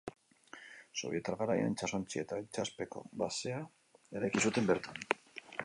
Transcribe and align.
Sobietar 1.01 1.37
garaian, 1.41 1.75
itsasontzi 1.77 2.23
eta 2.23 2.39
itsaspeko 2.45 3.03
basea 3.25 3.61
eraiki 4.21 4.45
zuten 4.47 4.71
bertan. 4.73 5.03